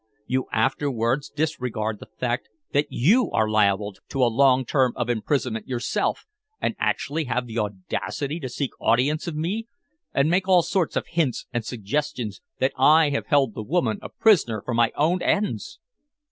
[0.25, 5.67] You afterwards disregard the fact that you are liable to a long term of imprisonment
[5.67, 6.25] yourself,
[6.59, 9.67] and actually have the audacity to seek audience of me
[10.11, 14.09] and make all sorts of hints and suggestions that I have held the woman a
[14.09, 15.77] prisoner for my own ends!"